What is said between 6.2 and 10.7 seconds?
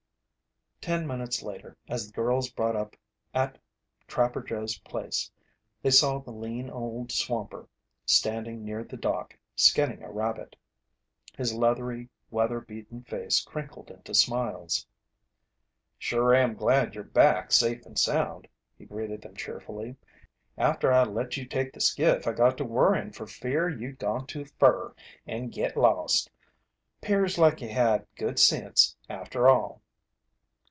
lean old swamper standing near the dock, skinning a rabbit.